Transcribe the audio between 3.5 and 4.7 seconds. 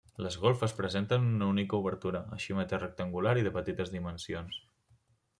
petites dimensions.